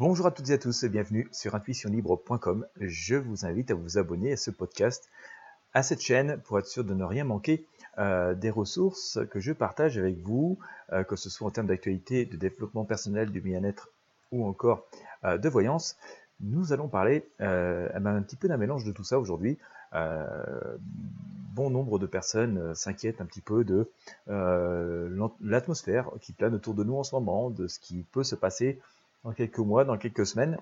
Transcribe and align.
Bonjour 0.00 0.26
à 0.26 0.30
toutes 0.30 0.48
et 0.48 0.54
à 0.54 0.58
tous 0.58 0.82
et 0.82 0.88
bienvenue 0.88 1.28
sur 1.30 1.54
intuitionlibre.com. 1.54 2.66
Je 2.80 3.16
vous 3.16 3.44
invite 3.44 3.70
à 3.70 3.74
vous 3.74 3.98
abonner 3.98 4.32
à 4.32 4.36
ce 4.38 4.50
podcast, 4.50 5.10
à 5.74 5.82
cette 5.82 6.00
chaîne 6.00 6.38
pour 6.38 6.58
être 6.58 6.66
sûr 6.66 6.84
de 6.84 6.94
ne 6.94 7.04
rien 7.04 7.24
manquer 7.24 7.66
euh, 7.98 8.34
des 8.34 8.48
ressources 8.48 9.18
que 9.30 9.40
je 9.40 9.52
partage 9.52 9.98
avec 9.98 10.16
vous, 10.20 10.58
euh, 10.94 11.04
que 11.04 11.16
ce 11.16 11.28
soit 11.28 11.48
en 11.48 11.50
termes 11.50 11.66
d'actualité, 11.66 12.24
de 12.24 12.38
développement 12.38 12.86
personnel, 12.86 13.30
du 13.30 13.42
bien-être 13.42 13.90
ou 14.32 14.46
encore 14.46 14.86
euh, 15.24 15.36
de 15.36 15.50
voyance. 15.50 15.98
Nous 16.40 16.72
allons 16.72 16.88
parler 16.88 17.28
un 17.38 18.22
petit 18.22 18.36
peu 18.36 18.48
d'un 18.48 18.56
mélange 18.56 18.86
de 18.86 18.92
tout 18.92 19.04
ça 19.04 19.18
aujourd'hui. 19.18 19.58
bon 19.92 21.68
nombre 21.68 21.98
de 21.98 22.06
personnes 22.06 22.74
s'inquiètent 22.74 23.20
un 23.20 23.26
petit 23.26 23.42
peu 23.42 23.64
de 23.64 23.90
l'atmosphère 25.42 26.08
qui 26.22 26.32
plane 26.32 26.54
autour 26.54 26.72
de 26.72 26.84
nous 26.84 26.96
en 26.96 27.04
ce 27.04 27.14
moment, 27.14 27.50
de 27.50 27.66
ce 27.66 27.78
qui 27.78 28.02
peut 28.12 28.24
se 28.24 28.34
passer 28.34 28.80
dans 29.24 29.32
quelques 29.32 29.58
mois, 29.58 29.84
dans 29.84 29.98
quelques 29.98 30.26
semaines, 30.26 30.58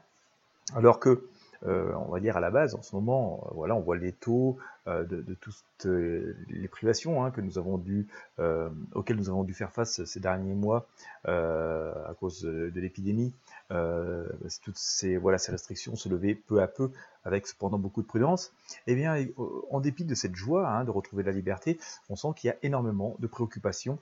alors 0.75 1.01
que 1.01 1.29
euh, 1.67 1.93
on 2.07 2.13
va 2.13 2.21
dire 2.21 2.37
à 2.37 2.41
la 2.41 2.51
base, 2.51 2.75
en 2.75 2.83
ce 2.83 2.95
moment, 2.95 3.45
euh, 3.47 3.55
voilà, 3.55 3.75
on 3.75 3.81
voit 3.81 3.97
les 3.97 4.13
taux 4.13 4.59
euh, 4.87 5.05
de, 5.05 5.35
toutes 5.35 5.85
les 5.85 6.69
privations 6.69 7.25
hein, 7.25 7.29
auxquelles 8.95 9.17
nous 9.17 9.29
avons 9.29 9.45
dû 9.45 9.55
faire 9.55 9.73
face 9.73 10.05
ces 10.05 10.21
derniers 10.21 10.55
mois 10.55 10.87
à 11.25 12.15
cause 12.19 12.43
de, 12.43 12.81
l'épidémie. 12.81 13.33
toutes 13.69 14.79
ces, 14.79 15.17
voilà, 15.17 15.39
ces 15.39 15.53
restrictions 15.53 15.97
se 15.97 16.09
lever 16.09 16.35
peu 16.35 16.63
à 16.63 16.69
peu, 16.69 16.91
avec 17.25 17.47
cependant 17.47 17.79
beaucoup 17.79 18.03
de 18.03 18.07
prudence. 18.07 18.53
Et 18.87 18.93
eh 18.93 18.95
bien, 18.95 19.17
en 19.71 19.81
dépit 19.81 20.05
de 20.05 20.15
cette 20.15 20.35
joie 20.35 20.69
hein, 20.69 20.85
de 20.85 20.91
retrouver 20.91 21.23
la 21.23 21.33
liberté, 21.33 21.79
on 22.09 22.17
sent 22.17 22.29
qu'il 22.37 22.49
y 22.49 22.51
a 22.51 22.57
énormément 22.63 23.17
de 23.19 23.27
préoccupations 23.27 23.99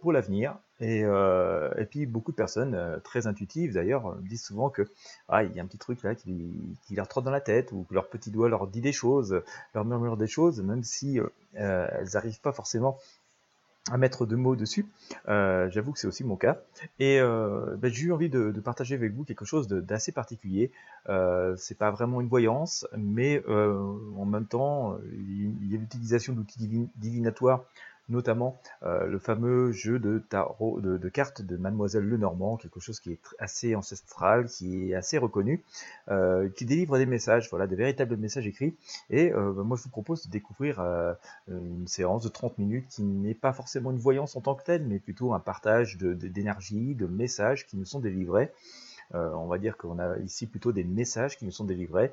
pour 0.00 0.12
l'avenir, 0.12 0.56
et, 0.80 1.02
euh, 1.04 1.70
et, 1.76 1.84
puis 1.84 2.06
beaucoup 2.06 2.30
de 2.30 2.36
personnes 2.36 2.74
euh, 2.74 2.98
très 3.00 3.26
intuitives 3.26 3.74
d'ailleurs 3.74 4.14
disent 4.20 4.44
souvent 4.44 4.70
que 4.70 4.82
ah, 5.28 5.42
il 5.42 5.52
y 5.52 5.58
a 5.58 5.62
un 5.62 5.66
petit 5.66 5.78
truc 5.78 6.02
là 6.04 6.14
qui, 6.14 6.52
leur 6.90 7.08
trotte 7.08 7.24
dans 7.24 7.32
la 7.32 7.40
tête 7.40 7.72
ou 7.72 7.84
que 7.88 7.94
leur 7.94 8.08
petit 8.08 8.30
doigt 8.30 8.48
leur 8.48 8.68
dit 8.68 8.80
des 8.80 8.92
choses, 8.92 9.42
leur 9.74 9.84
murmure 9.84 10.16
des 10.16 10.28
choses, 10.28 10.62
même 10.62 10.84
si 10.84 11.18
euh, 11.18 11.28
elles 11.54 12.08
n'arrivent 12.14 12.40
pas 12.40 12.52
forcément 12.52 12.98
à 13.90 13.96
mettre 13.96 14.26
de 14.26 14.36
mots 14.36 14.54
dessus. 14.54 14.86
Euh, 15.28 15.70
J'avoue 15.70 15.92
que 15.92 15.98
c'est 15.98 16.06
aussi 16.06 16.22
mon 16.22 16.36
cas. 16.36 16.58
Et 17.00 17.18
ben, 17.20 17.90
j'ai 17.90 18.04
eu 18.04 18.12
envie 18.12 18.28
de, 18.28 18.52
partager 18.60 18.94
avec 18.94 19.14
vous 19.14 19.24
quelque 19.24 19.46
chose 19.46 19.66
d'assez 19.66 20.12
particulier. 20.12 20.70
Euh, 21.08 21.56
c'est 21.56 21.76
pas 21.76 21.90
vraiment 21.90 22.20
une 22.20 22.28
voyance, 22.28 22.86
mais 22.96 23.42
en 23.48 24.26
même 24.26 24.46
temps, 24.46 24.98
il 25.12 25.72
y 25.72 25.74
a 25.74 25.78
l'utilisation 25.78 26.34
d'outils 26.34 26.88
divinatoires 26.96 27.64
notamment 28.08 28.60
euh, 28.82 29.06
le 29.06 29.18
fameux 29.18 29.72
jeu 29.72 29.98
de 29.98 30.18
tarot 30.18 30.80
de, 30.80 31.08
cartes 31.08 31.42
de 31.42 31.56
Mademoiselle 31.56 32.04
Lenormand, 32.04 32.56
quelque 32.56 32.80
chose 32.80 33.00
qui 33.00 33.12
est 33.12 33.20
assez 33.38 33.74
ancestral, 33.74 34.46
qui 34.46 34.90
est 34.90 34.94
assez 34.94 35.18
reconnu, 35.18 35.62
euh, 36.08 36.48
qui 36.48 36.64
délivre 36.64 36.98
des 36.98 37.06
messages, 37.06 37.48
voilà, 37.50 37.66
des 37.66 37.76
véritables 37.76 38.16
messages 38.16 38.46
écrits. 38.46 38.74
Et 39.10 39.32
euh, 39.32 39.52
bah, 39.52 39.62
moi, 39.62 39.76
je 39.76 39.82
vous 39.84 39.90
propose 39.90 40.26
de 40.26 40.30
découvrir 40.30 40.80
une 41.48 41.86
séance 41.86 42.22
de 42.22 42.28
30 42.28 42.58
minutes 42.58 42.86
qui 42.88 43.02
n'est 43.02 43.34
pas 43.34 43.52
forcément 43.52 43.90
une 43.90 43.98
voyance 43.98 44.36
en 44.36 44.40
tant 44.40 44.54
que 44.54 44.64
telle, 44.64 44.84
mais 44.84 44.98
plutôt 44.98 45.34
un 45.34 45.40
partage 45.40 45.96
d'énergie, 45.98 46.94
de, 46.94 47.06
messages 47.06 47.66
qui 47.66 47.76
nous 47.76 47.84
sont 47.84 48.00
délivrés. 48.00 48.52
on 49.12 49.46
va 49.46 49.58
dire 49.58 49.76
qu'on 49.76 49.98
a 49.98 50.18
ici 50.18 50.46
plutôt 50.46 50.72
des 50.72 50.84
messages 50.84 51.36
qui 51.36 51.44
nous 51.44 51.50
sont 51.50 51.64
délivrés. 51.64 52.12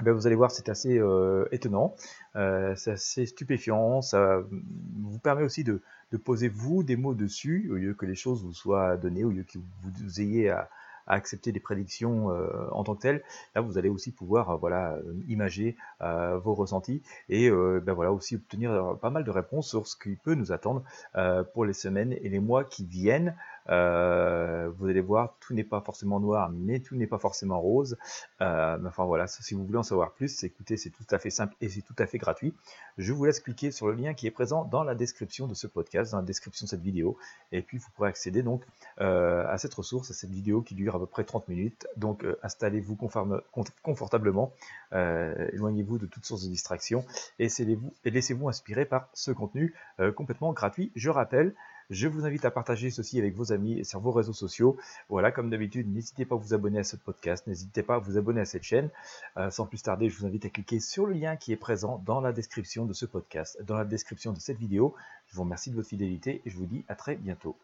Ben, 0.00 0.12
vous 0.12 0.26
allez 0.26 0.36
voir, 0.36 0.50
c'est 0.50 0.70
assez 0.70 0.98
euh, 0.98 1.44
étonnant, 1.52 1.94
euh, 2.34 2.74
c'est 2.76 2.92
assez 2.92 3.26
stupéfiant, 3.26 4.00
ça 4.00 4.40
vous 4.50 5.18
permet 5.18 5.42
aussi 5.42 5.64
de, 5.64 5.82
poser 6.24 6.48
vous 6.48 6.82
des 6.82 6.96
mots 6.96 7.14
dessus, 7.14 7.68
au 7.70 7.74
lieu 7.74 7.92
que 7.92 8.06
les 8.06 8.14
choses 8.14 8.42
vous 8.42 8.54
soient 8.54 8.96
données, 8.96 9.24
au 9.24 9.30
lieu 9.30 9.42
que 9.42 9.58
vous, 9.82 10.20
ayez 10.20 10.48
à, 10.48 10.70
accepter 11.06 11.52
des 11.52 11.60
prédictions 11.60 12.30
euh, 12.30 12.46
en 12.70 12.84
tant 12.84 12.94
que 12.94 13.02
telles. 13.02 13.22
Là, 13.54 13.60
vous 13.60 13.76
allez 13.76 13.90
aussi 13.90 14.12
pouvoir 14.12 14.56
voilà, 14.56 14.96
imager 15.28 15.76
vos 16.00 16.54
ressentis 16.54 17.02
et 17.28 17.50
ben 17.50 17.92
voilà, 17.92 18.12
aussi 18.12 18.36
obtenir 18.36 18.96
pas 19.00 19.10
mal 19.10 19.24
de 19.24 19.30
réponses 19.30 19.68
sur 19.68 19.86
ce 19.86 19.96
qui 19.96 20.16
peut 20.16 20.34
nous 20.34 20.52
attendre 20.52 20.84
pour 21.52 21.64
les 21.64 21.72
semaines 21.72 22.12
et 22.12 22.28
les 22.28 22.38
mois 22.38 22.64
qui 22.64 22.86
viennent. 22.86 23.34
Euh, 23.68 24.70
vous 24.76 24.86
allez 24.86 25.00
voir, 25.00 25.34
tout 25.40 25.54
n'est 25.54 25.64
pas 25.64 25.80
forcément 25.80 26.20
noir, 26.20 26.50
mais 26.50 26.80
tout 26.80 26.96
n'est 26.96 27.06
pas 27.06 27.18
forcément 27.18 27.60
rose. 27.60 27.96
Euh, 28.40 28.78
enfin 28.86 29.04
voilà, 29.04 29.26
si 29.26 29.54
vous 29.54 29.64
voulez 29.64 29.78
en 29.78 29.82
savoir 29.82 30.12
plus, 30.12 30.42
écoutez, 30.44 30.76
c'est 30.76 30.90
tout 30.90 31.06
à 31.10 31.18
fait 31.18 31.30
simple 31.30 31.54
et 31.60 31.68
c'est 31.68 31.82
tout 31.82 31.94
à 31.98 32.06
fait 32.06 32.18
gratuit. 32.18 32.54
Je 32.98 33.12
vous 33.12 33.24
laisse 33.24 33.40
cliquer 33.40 33.70
sur 33.70 33.88
le 33.88 33.94
lien 33.94 34.14
qui 34.14 34.26
est 34.26 34.30
présent 34.30 34.64
dans 34.64 34.84
la 34.84 34.94
description 34.94 35.46
de 35.46 35.54
ce 35.54 35.66
podcast, 35.66 36.12
dans 36.12 36.18
la 36.18 36.24
description 36.24 36.64
de 36.64 36.70
cette 36.70 36.82
vidéo, 36.82 37.16
et 37.52 37.62
puis 37.62 37.78
vous 37.78 37.88
pourrez 37.94 38.08
accéder 38.08 38.42
donc 38.42 38.62
euh, 39.00 39.46
à 39.48 39.58
cette 39.58 39.74
ressource, 39.74 40.10
à 40.10 40.14
cette 40.14 40.30
vidéo 40.30 40.62
qui 40.62 40.74
dure 40.74 40.96
à 40.96 40.98
peu 40.98 41.06
près 41.06 41.24
30 41.24 41.48
minutes. 41.48 41.86
Donc 41.96 42.26
installez-vous 42.42 42.96
confortablement, 43.82 44.52
éloignez-vous 44.92 45.98
de 45.98 46.06
toutes 46.06 46.24
sources 46.24 46.44
de 46.44 46.48
distraction 46.48 47.04
et 47.38 47.48
laissez-vous 48.04 48.48
inspirer 48.48 48.84
par 48.84 49.08
ce 49.14 49.30
contenu 49.30 49.74
complètement 50.14 50.52
gratuit. 50.52 50.90
Je 50.94 51.10
rappelle, 51.10 51.54
je 51.92 52.08
vous 52.08 52.24
invite 52.24 52.44
à 52.44 52.50
partager 52.50 52.90
ceci 52.90 53.18
avec 53.18 53.34
vos 53.34 53.52
amis 53.52 53.84
sur 53.84 54.00
vos 54.00 54.12
réseaux 54.12 54.32
sociaux. 54.32 54.76
Voilà, 55.08 55.30
comme 55.30 55.50
d'habitude, 55.50 55.92
n'hésitez 55.92 56.24
pas 56.24 56.34
à 56.34 56.38
vous 56.38 56.54
abonner 56.54 56.78
à 56.78 56.84
ce 56.84 56.96
podcast, 56.96 57.46
n'hésitez 57.46 57.82
pas 57.82 57.96
à 57.96 57.98
vous 57.98 58.16
abonner 58.16 58.40
à 58.40 58.44
cette 58.46 58.62
chaîne. 58.62 58.88
Euh, 59.36 59.50
sans 59.50 59.66
plus 59.66 59.82
tarder, 59.82 60.08
je 60.08 60.18
vous 60.18 60.26
invite 60.26 60.46
à 60.46 60.48
cliquer 60.48 60.80
sur 60.80 61.06
le 61.06 61.12
lien 61.12 61.36
qui 61.36 61.52
est 61.52 61.56
présent 61.56 62.02
dans 62.06 62.20
la 62.20 62.32
description 62.32 62.86
de 62.86 62.94
ce 62.94 63.04
podcast, 63.04 63.62
dans 63.62 63.76
la 63.76 63.84
description 63.84 64.32
de 64.32 64.40
cette 64.40 64.58
vidéo. 64.58 64.94
Je 65.28 65.36
vous 65.36 65.42
remercie 65.42 65.70
de 65.70 65.76
votre 65.76 65.88
fidélité 65.88 66.40
et 66.44 66.50
je 66.50 66.56
vous 66.56 66.66
dis 66.66 66.84
à 66.88 66.94
très 66.94 67.16
bientôt. 67.16 67.56